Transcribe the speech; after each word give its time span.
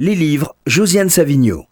Les 0.00 0.16
livres, 0.16 0.56
Josiane 0.66 1.08
Savigno. 1.08 1.66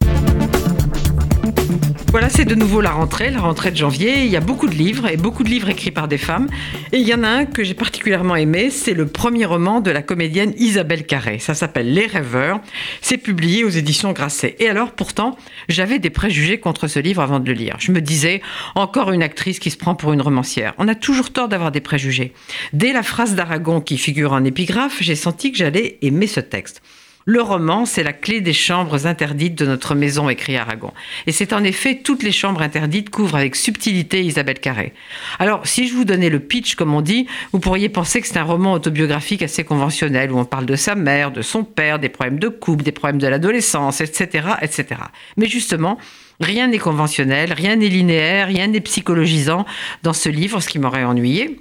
Voilà, 2.13 2.29
c'est 2.29 2.45
de 2.45 2.55
nouveau 2.55 2.81
la 2.81 2.93
rentrée, 2.93 3.33
la 3.33 3.41
rentrée 3.41 3.73
de 3.73 3.77
janvier. 3.77 4.23
Il 4.25 4.31
y 4.31 4.37
a 4.37 4.41
beaucoup 4.41 4.69
de 4.69 4.77
livres 4.77 5.09
et 5.09 5.17
beaucoup 5.17 5.43
de 5.43 5.49
livres 5.49 5.69
écrits 5.69 5.91
par 5.91 6.07
des 6.07 6.19
femmes. 6.19 6.47
Et 6.93 6.99
il 6.99 7.09
y 7.09 7.13
en 7.15 7.25
a 7.25 7.29
un 7.29 7.47
que 7.47 7.65
j'ai 7.65 7.75
particulièrement 7.75 8.37
aimé, 8.37 8.71
c'est 8.71 8.95
le 8.95 9.09
premier 9.09 9.45
roman 9.45 9.81
de 9.81 9.91
la 9.91 10.03
comédienne 10.03 10.55
Isabelle 10.57 11.05
Carré. 11.05 11.41
Ça 11.41 11.55
s'appelle 11.55 11.93
Les 11.93 12.07
Rêveurs. 12.07 12.61
C'est 13.01 13.19
publié 13.19 13.65
aux 13.65 13.71
éditions 13.71 14.13
Grasset. 14.13 14.55
Et 14.61 14.69
alors, 14.69 14.93
pourtant, 14.93 15.37
j'avais 15.69 15.99
des 15.99 16.11
préjugés 16.11 16.61
contre 16.61 16.87
ce 16.87 17.01
livre 17.01 17.23
avant 17.23 17.41
de 17.41 17.49
le 17.49 17.55
lire. 17.55 17.75
Je 17.81 17.91
me 17.91 18.01
disais, 18.01 18.41
encore 18.77 19.11
une 19.11 19.25
actrice 19.25 19.59
qui 19.59 19.73
se 19.73 19.77
prend 19.77 19.97
pour 19.97 20.13
une 20.13 20.23
romancière. 20.23 20.75
On 20.79 20.87
a 20.87 20.95
toujours 20.95 21.33
tort 21.33 21.49
d'avoir 21.49 21.73
des 21.73 21.81
préjugés. 21.81 22.35
Dès 22.73 22.93
la 22.93 23.03
phrase 23.03 23.35
d'Aragon 23.35 23.81
qui 23.81 23.99
figure 23.99 24.33
en 24.33 24.45
épigraphe, 24.45 24.99
j'ai 25.01 25.17
senti 25.17 25.51
que 25.51 25.59
j'allais 25.59 25.99
aimer 26.03 26.29
ce 26.29 26.39
texte. 26.39 26.83
Le 27.25 27.41
roman, 27.41 27.87
c'est 27.87 28.03
la 28.03 28.13
clé 28.13 28.41
des 28.41 28.53
chambres 28.53 29.07
interdites 29.07 29.57
de 29.57 29.65
notre 29.65 29.95
maison, 29.95 30.29
écrit 30.29 30.57
Aragon. 30.57 30.93
Et 31.29 31.33
c'est 31.33 31.53
en 31.53 31.63
effet 31.63 32.01
toutes 32.03 32.25
les 32.25 32.33
chambres 32.33 32.63
interdites 32.63 33.11
couvrent 33.11 33.37
avec 33.37 33.55
subtilité 33.55 34.25
Isabelle 34.25 34.59
Carré. 34.59 34.93
Alors, 35.39 35.65
si 35.67 35.87
je 35.87 35.95
vous 35.95 36.05
donnais 36.05 36.31
le 36.31 36.41
pitch, 36.41 36.75
comme 36.75 36.95
on 36.95 37.01
dit, 37.01 37.29
vous 37.53 37.61
pourriez 37.61 37.89
penser 37.89 38.21
que 38.21 38.27
c'est 38.27 38.39
un 38.39 38.45
roman 38.45 38.73
autobiographique 38.73 39.43
assez 39.43 39.63
conventionnel, 39.63 40.33
où 40.33 40.39
on 40.39 40.45
parle 40.45 40.67
de 40.67 40.75
sa 40.75 40.97
mère, 40.97 41.31
de 41.31 41.43
son 41.43 41.63
père, 41.63 42.01
des 42.01 42.09
problèmes 42.09 42.41
de 42.41 42.49
couple, 42.49 42.83
des 42.83 42.93
problèmes 42.93 43.21
de 43.21 43.29
l'adolescence, 43.29 44.01
etc., 44.01 44.49
etc. 44.61 45.03
Mais 45.37 45.47
justement, 45.47 45.99
rien 46.41 46.67
n'est 46.67 46.79
conventionnel, 46.79 47.53
rien 47.53 47.77
n'est 47.77 47.89
linéaire, 47.89 48.49
rien 48.49 48.67
n'est 48.67 48.81
psychologisant 48.81 49.65
dans 50.03 50.13
ce 50.13 50.29
livre, 50.29 50.59
ce 50.59 50.69
qui 50.69 50.81
m'aurait 50.81 51.05
ennuyé. 51.05 51.61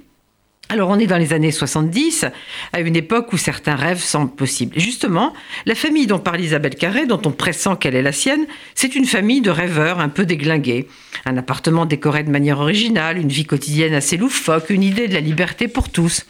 Alors 0.72 0.88
on 0.88 0.98
est 0.98 1.06
dans 1.06 1.18
les 1.18 1.34
années 1.34 1.50
70, 1.50 2.24
à 2.72 2.80
une 2.80 2.96
époque 2.96 3.34
où 3.34 3.36
certains 3.36 3.76
rêves 3.76 4.02
semblent 4.02 4.34
possibles. 4.34 4.80
justement, 4.80 5.34
la 5.66 5.74
famille 5.74 6.06
dont 6.06 6.18
parle 6.18 6.40
Isabelle 6.40 6.76
Carré, 6.76 7.04
dont 7.04 7.20
on 7.26 7.30
pressent 7.30 7.76
qu'elle 7.76 7.94
est 7.94 8.00
la 8.00 8.10
sienne, 8.10 8.46
c'est 8.74 8.94
une 8.94 9.04
famille 9.04 9.42
de 9.42 9.50
rêveurs 9.50 10.00
un 10.00 10.08
peu 10.08 10.24
déglingués. 10.24 10.88
Un 11.26 11.36
appartement 11.36 11.84
décoré 11.84 12.22
de 12.22 12.30
manière 12.30 12.58
originale, 12.58 13.18
une 13.18 13.28
vie 13.28 13.44
quotidienne 13.44 13.92
assez 13.92 14.16
loufoque, 14.16 14.70
une 14.70 14.82
idée 14.82 15.08
de 15.08 15.12
la 15.12 15.20
liberté 15.20 15.68
pour 15.68 15.90
tous. 15.90 16.24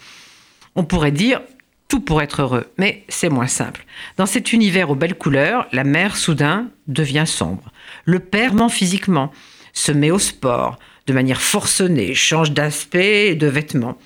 On 0.75 0.83
pourrait 0.83 1.11
dire 1.11 1.39
tout 1.87 2.01
pour 2.01 2.21
être 2.21 2.41
heureux, 2.41 2.65
mais 2.77 3.05
c'est 3.07 3.29
moins 3.29 3.47
simple. 3.47 3.85
Dans 4.17 4.25
cet 4.25 4.51
univers 4.51 4.89
aux 4.89 4.95
belles 4.95 5.17
couleurs, 5.17 5.67
la 5.71 5.85
mère 5.85 6.17
soudain 6.17 6.67
devient 6.89 7.23
sombre. 7.25 7.71
Le 8.03 8.19
père 8.19 8.53
ment 8.53 8.67
physiquement, 8.67 9.31
se 9.71 9.93
met 9.93 10.11
au 10.11 10.19
sport, 10.19 10.79
de 11.07 11.13
manière 11.13 11.41
forcenée, 11.41 12.13
change 12.13 12.51
d'aspect 12.51 13.29
et 13.29 13.35
de 13.35 13.47
vêtements. 13.47 13.97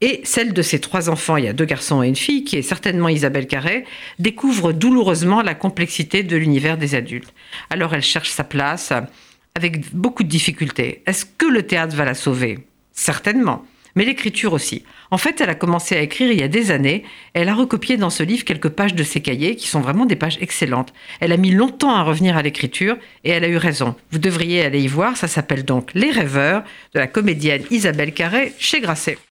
Et 0.00 0.20
celle 0.24 0.54
de 0.54 0.62
ses 0.62 0.80
trois 0.80 1.10
enfants, 1.10 1.36
il 1.36 1.44
y 1.44 1.48
a 1.48 1.52
deux 1.52 1.66
garçons 1.66 2.02
et 2.02 2.08
une 2.08 2.16
fille, 2.16 2.44
qui 2.44 2.56
est 2.56 2.62
certainement 2.62 3.08
Isabelle 3.08 3.46
Carré, 3.46 3.84
découvre 4.18 4.72
douloureusement 4.72 5.42
la 5.42 5.54
complexité 5.54 6.22
de 6.22 6.36
l'univers 6.36 6.78
des 6.78 6.94
adultes. 6.94 7.34
Alors 7.68 7.94
elle 7.94 8.02
cherche 8.02 8.30
sa 8.30 8.44
place 8.44 8.92
avec 9.54 9.94
beaucoup 9.94 10.22
de 10.22 10.28
difficultés. 10.28 11.02
Est-ce 11.06 11.26
que 11.26 11.46
le 11.46 11.66
théâtre 11.66 11.96
va 11.96 12.06
la 12.06 12.14
sauver? 12.14 12.60
Certainement. 12.92 13.64
Mais 13.96 14.04
l'écriture 14.04 14.52
aussi. 14.52 14.84
En 15.10 15.18
fait, 15.18 15.40
elle 15.40 15.50
a 15.50 15.54
commencé 15.54 15.96
à 15.96 16.00
écrire 16.00 16.30
il 16.30 16.38
y 16.38 16.44
a 16.44 16.48
des 16.48 16.70
années. 16.70 17.04
Elle 17.34 17.48
a 17.48 17.54
recopié 17.54 17.96
dans 17.96 18.10
ce 18.10 18.22
livre 18.22 18.44
quelques 18.44 18.68
pages 18.68 18.94
de 18.94 19.02
ses 19.02 19.20
cahiers 19.20 19.56
qui 19.56 19.66
sont 19.66 19.80
vraiment 19.80 20.06
des 20.06 20.16
pages 20.16 20.38
excellentes. 20.40 20.92
Elle 21.18 21.32
a 21.32 21.36
mis 21.36 21.50
longtemps 21.50 21.94
à 21.94 22.04
revenir 22.04 22.36
à 22.36 22.42
l'écriture 22.42 22.96
et 23.24 23.30
elle 23.30 23.44
a 23.44 23.48
eu 23.48 23.56
raison. 23.56 23.96
Vous 24.12 24.18
devriez 24.18 24.64
aller 24.64 24.80
y 24.80 24.86
voir. 24.86 25.16
Ça 25.16 25.28
s'appelle 25.28 25.64
donc 25.64 25.90
Les 25.94 26.10
Rêveurs 26.10 26.62
de 26.94 27.00
la 27.00 27.08
comédienne 27.08 27.64
Isabelle 27.70 28.14
Carré 28.14 28.52
chez 28.58 28.80
Grasset. 28.80 29.18